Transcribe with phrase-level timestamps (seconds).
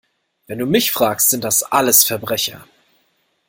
[0.47, 2.67] Wenn du mich fragst, sind das alles Verbrecher!